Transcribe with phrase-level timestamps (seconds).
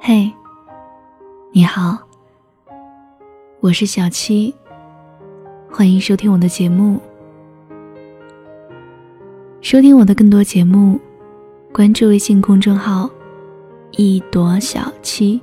[0.00, 0.32] 嘿，
[1.52, 1.98] 你好，
[3.60, 4.54] 我是小七，
[5.70, 7.00] 欢迎收听我的节目。
[9.60, 10.98] 收听我的更多节目，
[11.72, 13.10] 关注微信公众号
[13.92, 15.40] “一朵小七”，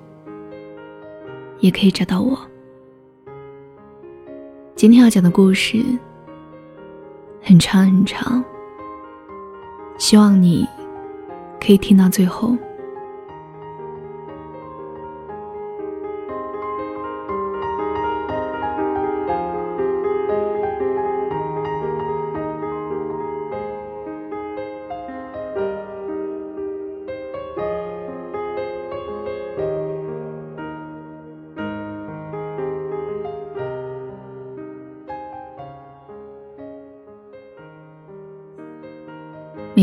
[1.60, 2.47] 也可以找到我。
[4.78, 5.84] 今天要讲的故事
[7.42, 8.46] 很长很长，
[9.98, 10.68] 希望你
[11.60, 12.56] 可以听到最后。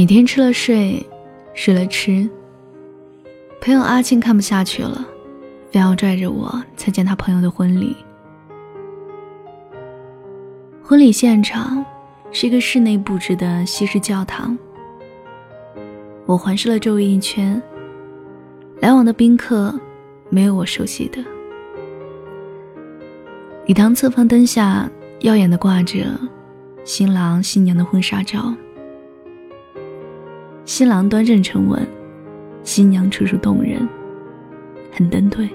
[0.05, 1.03] 每天吃了睡，
[1.55, 2.29] 睡了吃。
[3.63, 5.03] 朋友阿庆看不下去了，
[5.71, 7.97] 非要拽着我参加他朋友的婚礼。
[10.83, 11.83] 婚礼现场
[12.31, 14.55] 是一个室内布置的西式教堂。
[16.27, 17.63] 我环视了周围一圈，
[18.81, 19.75] 来往的宾客
[20.29, 21.25] 没有我熟悉的。
[23.65, 24.87] 礼堂侧方灯下
[25.21, 26.05] 耀眼的挂着
[26.85, 28.55] 新郎新娘的婚纱照。
[30.65, 31.87] 新郎端正沉稳，
[32.63, 33.87] 新娘楚楚动人，
[34.91, 35.49] 很登对。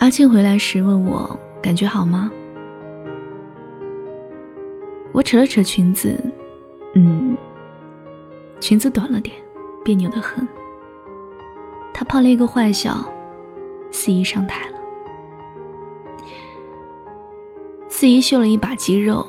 [0.00, 2.30] 阿庆回来时问我感觉好吗？
[5.12, 6.18] 我扯了扯裙子，
[6.94, 7.36] 嗯，
[8.60, 9.36] 裙子短了点，
[9.84, 10.46] 别扭的很。
[11.94, 13.08] 他抛了一个坏笑，
[13.92, 14.78] 司仪上台了。
[17.88, 19.24] 司仪秀了一把肌肉，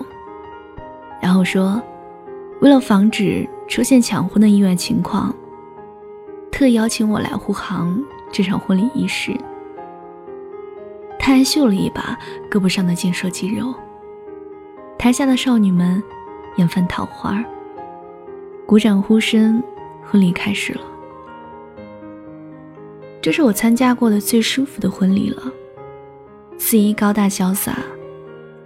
[1.21, 1.79] 然后说。
[2.61, 5.35] 为了防止出现抢婚的意外情况，
[6.51, 8.01] 特邀请我来护航
[8.31, 9.35] 这场婚礼仪式。
[11.19, 12.17] 他还秀了一把
[12.49, 13.73] 胳膊上的健硕肌肉。
[14.97, 16.01] 台下的少女们
[16.55, 17.43] 眼泛桃花，
[18.65, 19.61] 鼓掌呼声，
[20.03, 20.81] 婚礼开始了。
[23.21, 25.43] 这是我参加过的最舒服的婚礼了。
[26.57, 27.79] 司仪高大潇洒，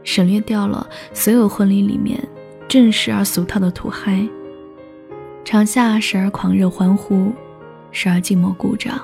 [0.04, 2.22] 省略掉了所有婚礼里面。
[2.70, 4.30] 正式而俗套的土嗨，
[5.44, 7.32] 场下时而狂热欢呼，
[7.92, 9.02] 时而静默鼓掌，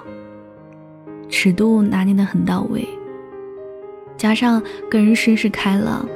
[1.30, 2.88] 尺度拿捏得很到位。
[4.16, 6.08] 加上个人绅士开朗，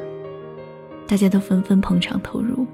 [1.07, 2.67] 大家都纷纷捧场投入。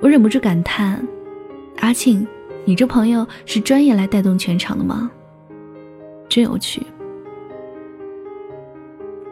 [0.00, 1.06] 我忍不住感叹
[1.80, 2.26] ：“阿庆，
[2.64, 5.10] 你这朋友是专业来带动全场的吗？
[6.26, 6.82] 真有趣。”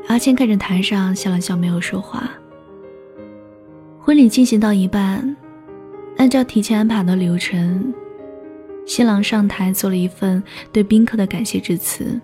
[0.08, 2.28] 阿庆看着台上笑了笑，没有说话。
[4.06, 5.36] 婚礼进行到一半，
[6.16, 7.92] 按照提前安排的流程，
[8.86, 10.40] 新郎上台做了一份
[10.72, 12.20] 对宾客的感谢致辞。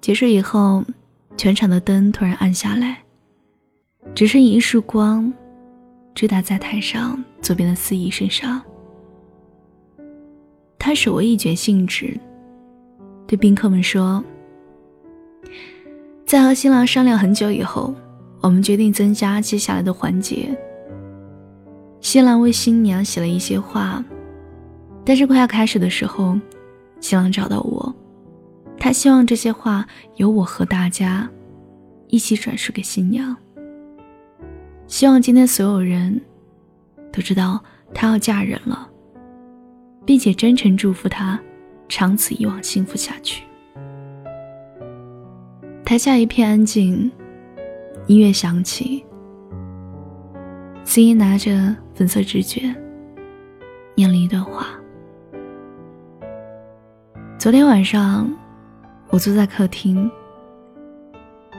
[0.00, 0.84] 结束以后，
[1.36, 3.04] 全场的灯突然暗下来，
[4.16, 5.32] 只剩一束光，
[6.12, 8.60] 直打在台上左边的司仪身上。
[10.76, 12.18] 他手握一卷信纸，
[13.28, 14.24] 对宾客们说
[16.26, 17.94] ：“在和新郎商量很久以后。”
[18.42, 20.48] 我们决定增加接下来的环节。
[22.00, 24.04] 新郎为新娘写了一些话，
[25.04, 26.36] 但是快要开始的时候，
[27.00, 27.94] 新郎找到我，
[28.76, 29.86] 他希望这些话
[30.16, 31.30] 由我和大家
[32.08, 33.36] 一起转述给新娘。
[34.88, 36.20] 希望今天所有人
[37.12, 37.62] 都知道
[37.94, 38.90] 她要嫁人了，
[40.04, 41.38] 并且真诚祝福她
[41.88, 43.44] 长此以往幸福下去。
[45.84, 47.08] 台下一片安静。
[48.08, 49.04] 音乐响起，
[50.84, 52.74] 司仪拿着粉色纸卷，
[53.94, 54.66] 念了一段话。
[57.38, 58.28] 昨天晚上，
[59.08, 60.10] 我坐在客厅，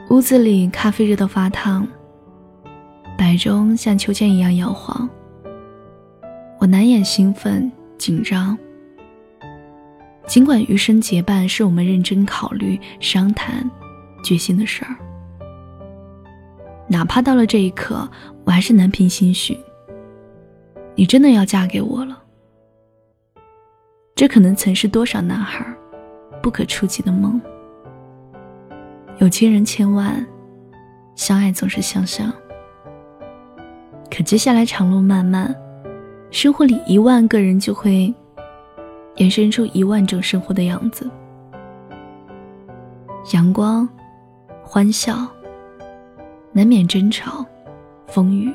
[0.10, 1.88] 屋子里咖啡热得发烫，
[3.18, 5.10] 摆钟像秋千一样摇晃。
[6.60, 8.58] 我难掩兴奋紧张，
[10.28, 13.70] 尽管余生结伴是我们认真考虑、商谈、
[14.26, 14.96] 决心的事儿。
[16.94, 18.08] 哪怕到了这一刻，
[18.46, 19.58] 我还是难平心绪。
[20.94, 22.22] 你真的要嫁给我了？
[24.14, 25.66] 这可能曾是多少男孩
[26.40, 27.42] 不可触及的梦。
[29.18, 30.24] 有情人千万，
[31.16, 32.32] 相爱总是相像。
[34.16, 35.52] 可接下来长路漫漫，
[36.30, 38.14] 生活里一万个人就会
[39.16, 41.10] 衍生出一万种生活的样子。
[43.34, 43.90] 阳光、
[44.62, 45.28] 欢笑，
[46.56, 47.44] 难免争吵、
[48.06, 48.54] 风雨，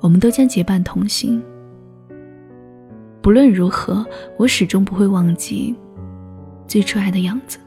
[0.00, 1.42] 我们都将结伴同行。
[3.22, 4.06] 不论如何，
[4.36, 5.74] 我始终不会忘记
[6.66, 7.58] 最初爱的样子。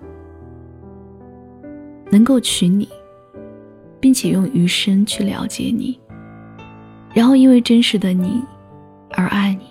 [2.12, 2.88] 能够娶你，
[4.00, 6.00] 并且用余生去了解你，
[7.12, 8.44] 然后因为真实的你
[9.12, 9.66] 而爱你。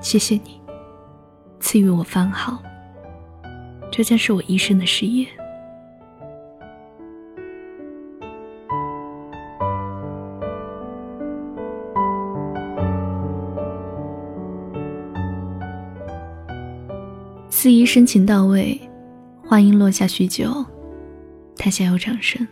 [0.00, 0.60] 谢谢你
[1.60, 2.62] 赐予我番号，
[3.90, 5.26] 这将是我一生的事业。
[17.60, 18.80] 司仪深情到位，
[19.44, 20.64] 话音落下许久，
[21.56, 22.46] 台下有掌声。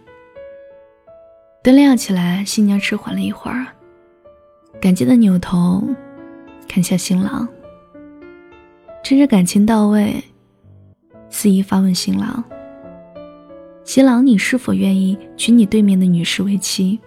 [1.62, 3.69] 灯亮起来，新娘迟缓了一会儿，
[4.81, 5.81] 感激的扭头
[6.67, 7.49] 看向新郎。
[9.05, 10.20] 趁着感情到位，
[11.31, 12.43] 司仪发问新郎
[13.87, 16.99] ：“新郎，你是否愿意娶你对面的女士为妻？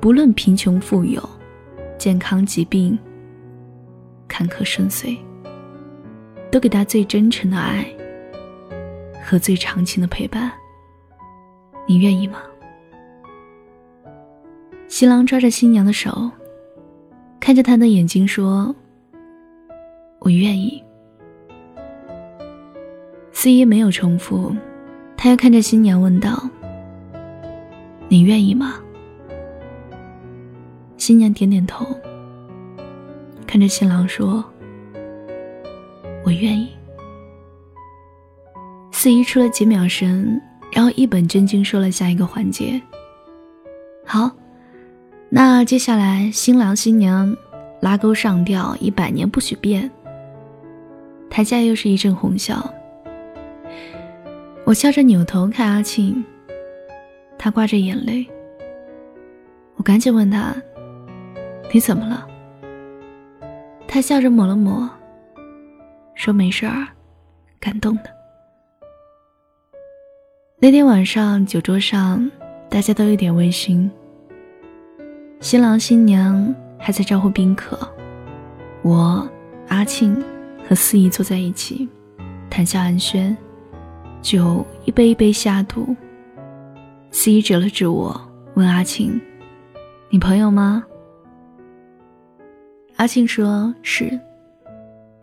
[0.00, 1.20] 不论贫穷富有、
[1.98, 2.96] 健康疾病、
[4.28, 5.18] 坎坷顺遂。”
[6.50, 7.86] 都给他最真诚的爱
[9.24, 10.50] 和最长情的陪伴，
[11.86, 12.42] 你愿意吗？
[14.88, 16.28] 新郎抓着新娘的手，
[17.38, 18.74] 看着她的眼睛说
[20.18, 20.82] ：“我愿意。”
[23.32, 24.52] 司仪没有重复，
[25.16, 26.42] 他又看着新娘问道
[28.08, 28.74] ：“你愿意吗？”
[30.98, 31.86] 新娘点点头，
[33.46, 34.44] 看着新郎说。
[36.30, 36.68] 我愿意。
[38.92, 40.40] 司仪出了几秒声，
[40.72, 42.80] 然后一本正经说了下一个环节。
[44.06, 44.30] 好，
[45.28, 47.36] 那接下来新郎新娘
[47.80, 49.90] 拉钩上吊，一百年不许变。
[51.28, 52.72] 台下又是一阵哄笑。
[54.64, 56.24] 我笑着扭头看阿庆，
[57.36, 58.24] 他挂着眼泪。
[59.74, 60.54] 我赶紧问他
[61.74, 62.24] ：“你怎么了？”
[63.88, 64.88] 他笑着抹了抹。
[66.20, 66.86] 说没事儿，
[67.58, 68.10] 感动的。
[70.58, 72.30] 那天晚上酒桌上，
[72.68, 73.88] 大家都有点微醺。
[75.40, 77.78] 新郎新娘还在招呼宾客，
[78.82, 79.26] 我
[79.68, 80.22] 阿庆
[80.68, 81.88] 和司仪坐在一起，
[82.50, 83.34] 谈笑安轩，
[84.20, 85.96] 酒一杯一杯下肚。
[87.10, 88.20] 司仪指了指我，
[88.56, 89.18] 问阿庆
[90.12, 90.84] ：“你朋友吗？”
[92.96, 94.20] 阿庆说是。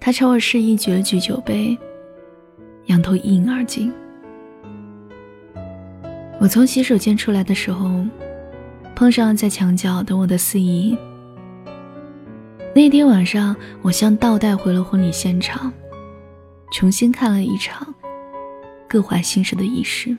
[0.08, 1.78] 他朝我示意，举了举酒杯，
[2.86, 3.92] 仰头一饮而尽。
[6.40, 8.06] 我从洗手间出来的时候，
[8.96, 10.98] 碰上在墙角等我的司仪。
[12.74, 15.74] 那天晚上，我像倒带回了婚礼现场，
[16.72, 17.94] 重新看了一场
[18.88, 20.16] 各怀心事的仪式。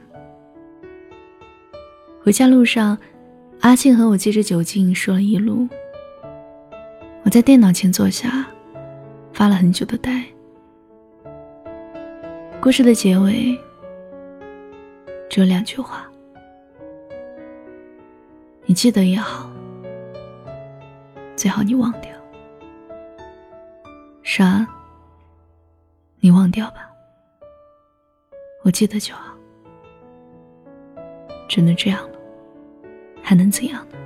[2.23, 2.99] 回家路上，
[3.61, 5.67] 阿庆和我借着酒劲说了一路。
[7.23, 8.47] 我在电脑前坐下。
[9.39, 10.25] 发了很久的呆。
[12.61, 13.57] 故事的结尾
[15.31, 16.11] 只有两句话：
[18.67, 19.49] 你记得也好，
[21.37, 22.11] 最好你忘掉。
[24.25, 24.67] 是啊，
[26.19, 26.91] 你忘掉吧，
[28.65, 29.33] 我记得就好。
[31.49, 32.19] 只能这样了，
[33.23, 33.97] 还能怎样呢？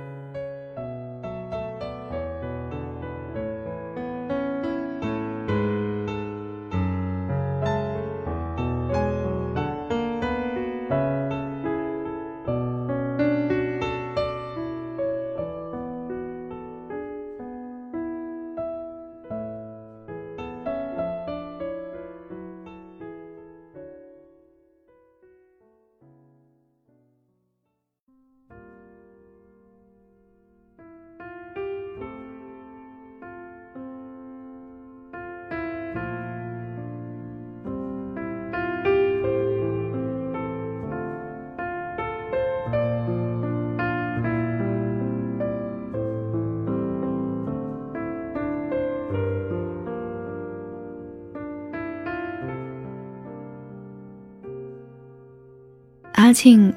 [56.13, 56.71] 阿庆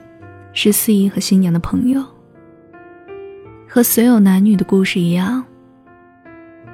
[0.55, 2.03] 是司仪和新娘的朋友，
[3.69, 5.45] 和所有男女的故事一样，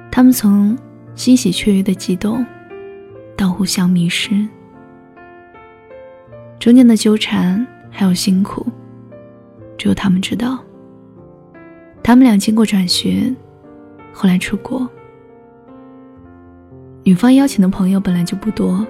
[0.09, 0.77] 他们从
[1.13, 2.43] 欣喜雀跃的激动，
[3.35, 4.47] 到互相迷失，
[6.57, 8.65] 中间的纠缠还有辛苦，
[9.77, 10.57] 只有他们知道。
[12.01, 13.33] 他们俩经过转学，
[14.13, 14.87] 后来出国，
[17.03, 18.87] 女方邀请的朋友本来就不多，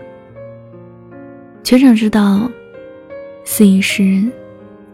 [1.63, 2.50] 全场知道
[3.45, 4.23] 司仪是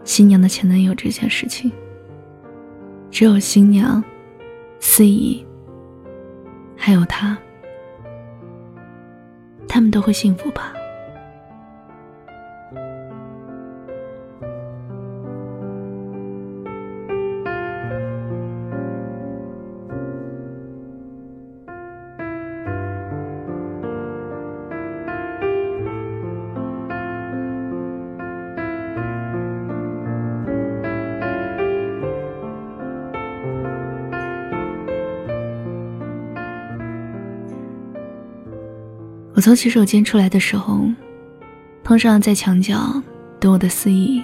[0.04, 1.70] 新娘的前男友这件事情，
[3.10, 4.02] 只有新娘、
[4.80, 5.44] 司仪
[6.76, 7.36] 还有他，
[9.68, 10.74] 他们都会幸福吧。
[39.40, 40.82] 我从洗手间出来的时候，
[41.82, 43.02] 碰上在墙角
[43.40, 44.22] 等我的司仪。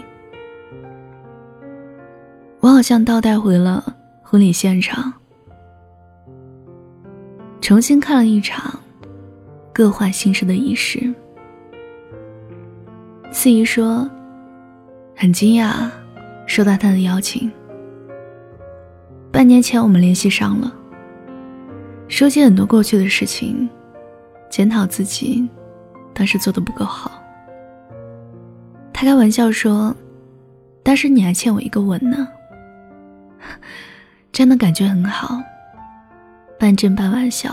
[2.61, 3.83] 我好像倒带回了
[4.21, 5.11] 婚礼现场，
[7.63, 8.79] 重新看了一场
[9.73, 11.11] 各换新生的仪式。
[13.33, 14.07] 司仪说
[15.17, 15.89] ：“很惊讶
[16.47, 17.51] 收到他的邀请。
[19.33, 20.71] 半年前我们联系上了，
[22.07, 23.67] 说起很多过去的事情。”
[24.57, 25.47] 检讨自己，
[26.15, 27.11] 当时做的不够好。
[28.91, 29.95] 他开玩笑说
[30.83, 32.27] ：“当时你还欠我一个吻呢。
[34.33, 35.39] ”真的感觉很好，
[36.59, 37.51] 半真半玩笑。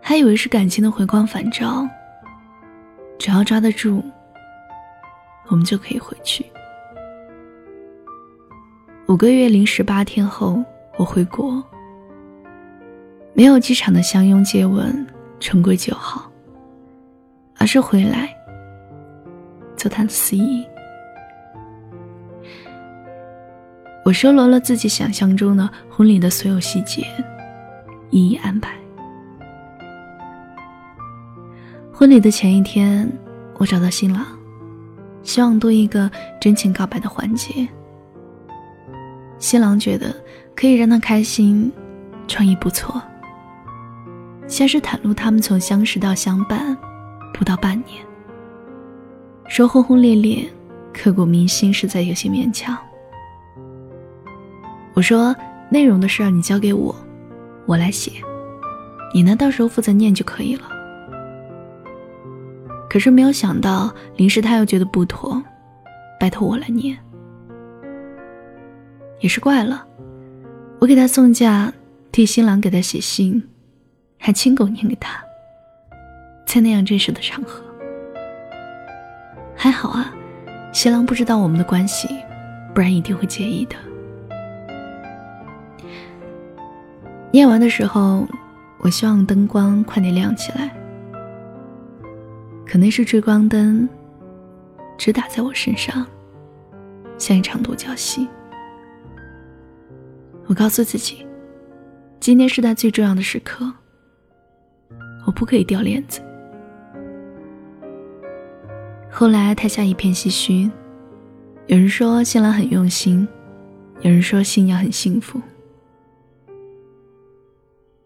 [0.00, 1.88] 还以为是感情的回光返照，
[3.20, 4.02] 只要抓得住，
[5.46, 6.44] 我们就可以回去。
[9.06, 10.60] 五个月零十八天后，
[10.96, 11.62] 我回国。
[13.32, 15.06] 没有机场的相拥接吻、
[15.38, 16.30] 春归就好，
[17.56, 18.28] 而是回来
[19.76, 20.64] 做他的司仪。
[24.04, 27.06] 我收罗了自己想象中的婚礼的所有细节，
[28.10, 28.74] 一一安排。
[31.92, 33.10] 婚礼的前一天，
[33.58, 34.26] 我找到新郎，
[35.22, 36.10] 希望多一个
[36.40, 37.68] 真情告白的环节。
[39.38, 40.14] 新郎觉得
[40.56, 41.70] 可以让他开心，
[42.26, 43.00] 创意不错。
[44.50, 46.76] 先是袒露他们从相识到相伴
[47.32, 48.04] 不到半年，
[49.48, 50.44] 说轰轰烈烈、
[50.92, 52.76] 刻骨铭心实在有些勉强。
[54.92, 55.34] 我说
[55.70, 56.94] 内容的事儿你交给我，
[57.64, 58.10] 我来写，
[59.14, 60.64] 你呢到时候负责念就可以了。
[62.90, 65.40] 可是没有想到临时他又觉得不妥，
[66.18, 66.98] 拜托我来念。
[69.20, 69.86] 也是怪了，
[70.80, 71.72] 我给他送嫁，
[72.10, 73.40] 替新郎给他写信。
[74.22, 75.18] 还亲口念给他，
[76.44, 77.64] 在那样正式的场合，
[79.56, 80.12] 还好啊，
[80.74, 82.06] 新郎不知道我们的关系，
[82.74, 83.76] 不然一定会介意的。
[87.32, 88.28] 念完的时候，
[88.80, 90.70] 我希望灯光快点亮起来，
[92.66, 93.88] 可能是追光灯，
[94.98, 96.06] 只打在我身上，
[97.16, 98.28] 像一场独角戏。
[100.46, 101.26] 我告诉自己，
[102.20, 103.72] 今天是他最重要的时刻。
[105.30, 106.20] 我不可以掉链子。
[109.08, 110.68] 后来台下一片唏嘘，
[111.68, 113.28] 有人说新郎很用心，
[114.00, 115.40] 有人说新娘很幸福。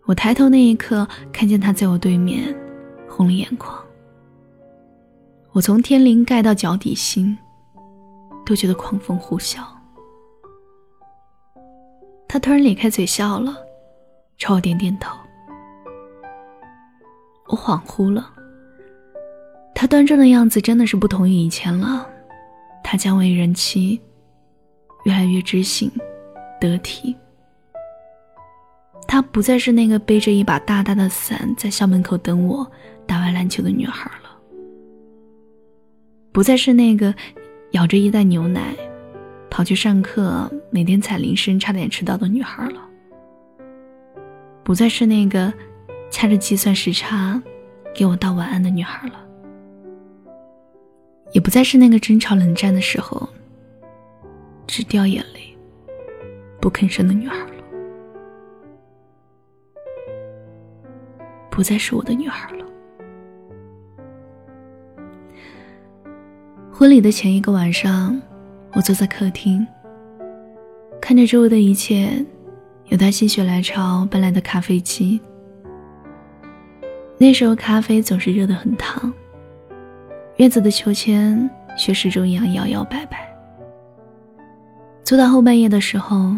[0.05, 2.55] 我抬头那一刻，看见他在我对面，
[3.09, 3.75] 红了眼眶。
[5.53, 7.39] 我从天灵盖到脚底心，
[8.45, 9.61] 都觉得狂风呼啸。
[12.29, 13.57] 他突然咧开嘴笑了，
[14.37, 15.17] 朝我点点头。
[17.47, 18.31] 我恍惚了，
[19.75, 22.09] 他端正的样子真的是不同于以前了。
[22.83, 24.01] 他将为人妻，
[25.05, 25.91] 越来越知性、
[26.61, 27.15] 得体。
[29.07, 32.67] 她不再是那个背着一把大大的伞在校门口等我
[33.07, 34.31] 打完篮球的女孩了，
[36.33, 37.15] 不再是那个
[37.73, 38.75] 咬着一袋牛奶
[39.51, 42.81] 跑去上课、每天踩铃声差点迟到的女孩了，
[44.63, 45.53] 不再是那个。
[46.15, 47.43] 掐着计算时差，
[47.93, 49.15] 给我道晚安的女孩了，
[51.33, 53.29] 也不再是那个争吵冷战的时候
[54.65, 55.41] 只掉眼泪
[56.61, 57.65] 不吭声的女孩了，
[61.51, 62.65] 不再是我的女孩了。
[66.73, 68.23] 婚礼的前一个晚上，
[68.75, 69.67] 我坐在客厅，
[71.01, 72.25] 看着周围的一切，
[72.85, 75.21] 有他心血来潮搬来的咖啡机。
[77.17, 79.13] 那时候咖啡总是热得很烫，
[80.37, 83.27] 院子的秋千却始终一样摇摇摆摆。
[85.05, 86.35] 坐到后半夜的时候，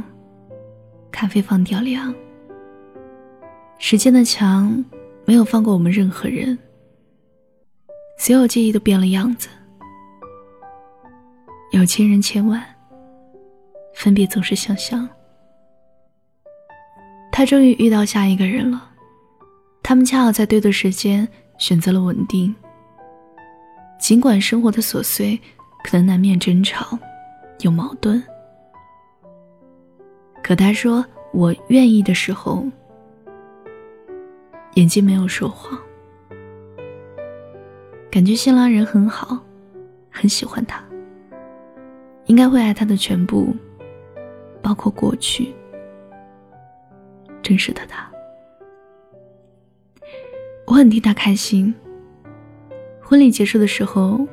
[1.10, 2.14] 咖啡放掉凉。
[3.78, 4.84] 时间的墙
[5.24, 6.58] 没有放过我们任何人，
[8.18, 9.48] 所有记忆都变了样子。
[11.72, 12.62] 有情人千万，
[13.94, 15.08] 分别总是想象。
[17.30, 18.90] 他终于遇到下一个人了，
[19.88, 21.28] 他们恰好在对的时间
[21.58, 22.52] 选择了稳定。
[24.00, 25.40] 尽管生活的琐碎
[25.84, 26.98] 可能难免争吵，
[27.60, 28.20] 有矛盾，
[30.42, 32.66] 可他说我愿意的时候，
[34.74, 35.78] 眼睛没有说谎。
[38.10, 39.38] 感觉新郎人很好，
[40.10, 40.82] 很喜欢他，
[42.24, 43.54] 应该会爱他的全部，
[44.60, 45.54] 包括过去，
[47.40, 48.10] 真实的他。
[50.66, 51.72] 我很替他开心。
[53.00, 54.26] 婚礼结束的时候，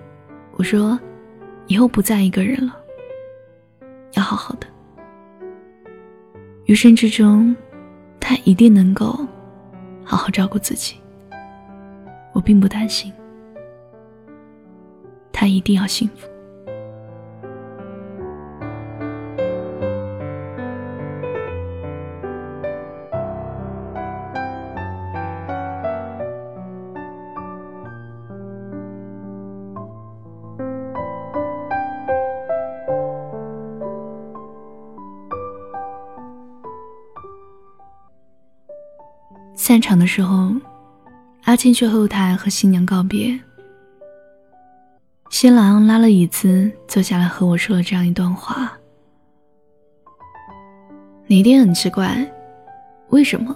[0.54, 1.00] 我说
[1.68, 2.76] ：“以后不再一个人了，
[4.14, 4.66] 要好好的。
[6.66, 7.56] 余生之中，
[8.20, 9.20] 他一定能够
[10.04, 10.96] 好好照顾自己。
[12.34, 13.14] 我并不担心，
[15.32, 16.28] 他一定要幸福。”
[39.66, 40.52] 散场的时候，
[41.44, 43.40] 阿庆去后台和新娘告别。
[45.30, 48.78] 新郎拉了椅子坐下来和我说了这样一段话
[51.28, 52.30] ：“你一定很奇怪，
[53.08, 53.56] 为什么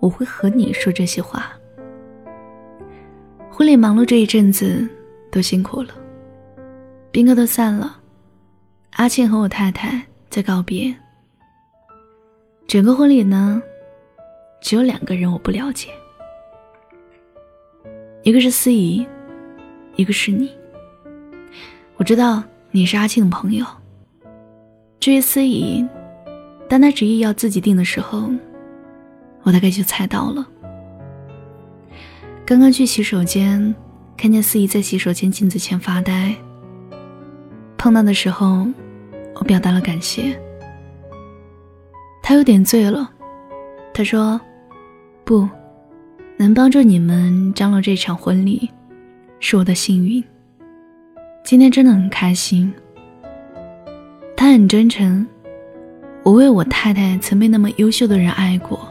[0.00, 1.52] 我会和你说这些话？
[3.50, 4.88] 婚礼忙碌这一阵子
[5.30, 5.92] 都辛苦了，
[7.10, 8.00] 宾客都散了，
[8.92, 10.96] 阿庆和我太太在告别。
[12.66, 13.62] 整个婚礼呢？”
[14.62, 15.90] 只有两个人我不了解，
[18.22, 19.04] 一个是司仪，
[19.96, 20.50] 一个是你。
[21.96, 23.66] 我知道你是阿庆的朋友。
[25.00, 25.84] 至于司仪，
[26.68, 28.30] 当他执意要自己定的时候，
[29.42, 30.46] 我大概就猜到了。
[32.46, 33.74] 刚刚去洗手间，
[34.16, 36.32] 看见司仪在洗手间镜子前发呆。
[37.76, 38.64] 碰到的时候，
[39.34, 40.40] 我表达了感谢。
[42.22, 43.10] 他有点醉了，
[43.92, 44.40] 他说。
[45.24, 45.48] 不
[46.36, 48.68] 能帮助你们张罗这场婚礼，
[49.40, 50.22] 是我的幸运。
[51.44, 52.72] 今天真的很开心。
[54.36, 55.24] 他很真诚，
[56.24, 58.88] 我为我太太曾被那么优秀的人爱过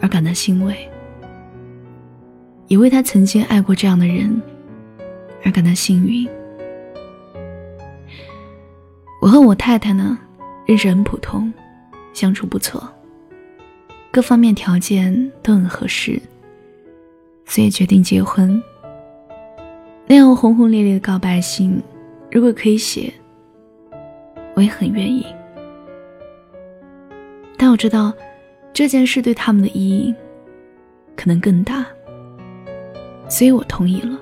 [0.00, 0.76] 而感到欣慰，
[2.66, 4.42] 也为他曾经爱过这样的人
[5.44, 6.28] 而感到幸运。
[9.22, 10.18] 我和我太太呢，
[10.66, 11.52] 认识很普通，
[12.12, 12.92] 相处不错。
[14.16, 16.18] 各方面条件都很合适，
[17.44, 18.62] 所以决定结婚。
[20.06, 21.78] 那样轰轰烈烈的告白信，
[22.30, 23.12] 如果可以写，
[24.54, 25.26] 我也很愿意。
[27.58, 28.10] 但我知道
[28.72, 30.14] 这件事对他们的意义
[31.14, 31.84] 可能更大，
[33.28, 34.18] 所以我同意了，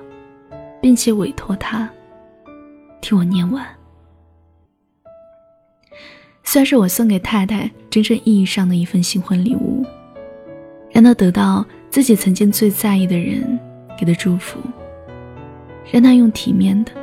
[0.81, 1.89] 并且委托他
[2.99, 3.65] 替我念完。
[6.55, 9.85] 算是我送给太太真正意义上的一份新婚礼物，
[10.89, 13.59] 让她得到自己曾经最在意的人
[13.99, 14.57] 给的祝福，
[15.91, 16.93] 让她用体面的、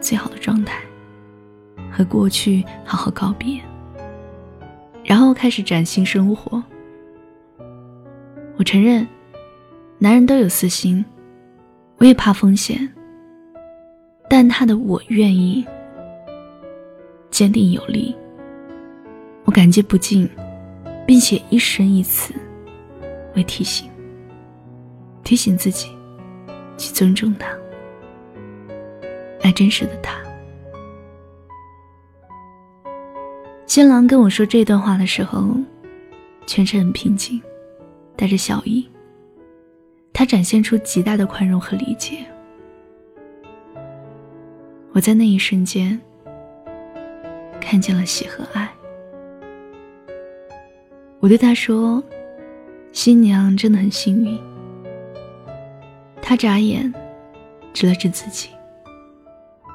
[0.00, 0.80] 最好的状态
[1.92, 3.60] 和过去好好告别，
[5.04, 6.64] 然后开始崭新生活。
[8.56, 9.06] 我承认，
[9.98, 11.04] 男人都有私心，
[11.98, 12.90] 我也怕风险，
[14.30, 15.62] 但他的我愿意，
[17.30, 18.16] 坚定有力。
[19.44, 20.28] 我感激不尽，
[21.06, 22.34] 并且一生一次
[23.36, 23.90] 为提醒，
[25.22, 25.88] 提醒自己
[26.76, 27.48] 去尊重他，
[29.42, 30.18] 爱真实的他。
[33.66, 35.56] 新郎跟我说这段话的时候，
[36.46, 37.40] 全程很平静，
[38.16, 38.88] 带着笑意。
[40.12, 42.24] 他展现出极大的宽容和理解。
[44.92, 46.00] 我在那一瞬间
[47.60, 48.73] 看见了喜和爱。
[51.24, 52.04] 我对他说
[52.92, 54.38] ：“新娘真的很幸运。”
[56.20, 56.92] 他眨眼，
[57.72, 58.50] 指了指自己，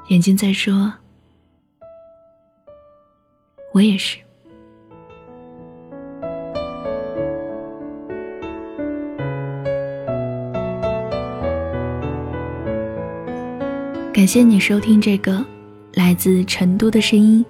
[0.10, 0.94] 眼睛在说
[3.74, 4.20] ：“我也是。”
[14.14, 15.44] 感谢你收听这个
[15.96, 17.44] 来自成都的声音，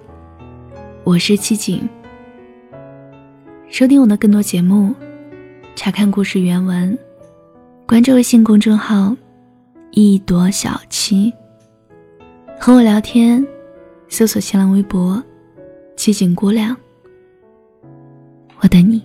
[1.04, 1.86] 我是七景。
[3.80, 4.94] 收听我的更多节目，
[5.74, 6.98] 查看故事原文，
[7.86, 9.16] 关注微信公众号
[9.92, 11.32] 一朵小七。
[12.60, 13.42] 和我聊天，
[14.06, 15.24] 搜索新浪微博
[15.96, 16.76] “七景姑娘”，
[18.60, 19.02] 我等你。